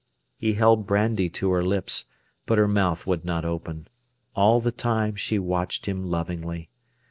He 0.35 0.53
held 0.53 0.87
brandy 0.87 1.29
to 1.29 1.51
her 1.51 1.63
lips, 1.63 2.05
but 2.47 2.57
her 2.57 2.67
mouth 2.67 3.05
would 3.05 3.23
not 3.23 3.45
open. 3.45 3.87
All 4.35 4.59
the 4.59 4.71
time 4.71 5.13
she 5.15 5.37
watched 5.37 5.85
him 5.85 6.03
lovingly. 6.09 6.71